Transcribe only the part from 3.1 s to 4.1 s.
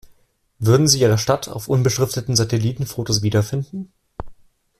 wiederfinden?